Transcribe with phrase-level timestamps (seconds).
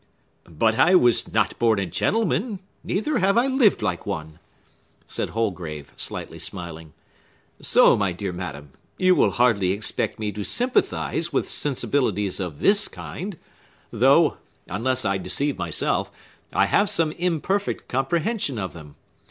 [0.49, 4.39] "But I was not born a gentleman; neither have I lived like one,"
[5.05, 6.93] said Holgrave, slightly smiling;
[7.61, 12.87] "so, my dear madam, you will hardly expect me to sympathize with sensibilities of this
[12.87, 13.37] kind;
[13.91, 14.37] though,
[14.67, 16.09] unless I deceive myself,
[16.51, 18.95] I have some imperfect comprehension of them.